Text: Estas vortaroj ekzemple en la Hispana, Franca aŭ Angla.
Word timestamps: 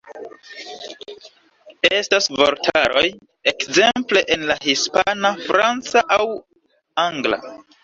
Estas 1.97 2.29
vortaroj 2.39 3.05
ekzemple 3.53 4.25
en 4.39 4.47
la 4.53 4.57
Hispana, 4.65 5.35
Franca 5.47 6.07
aŭ 6.19 6.21
Angla. 7.09 7.43